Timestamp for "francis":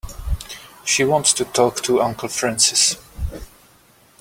2.27-2.97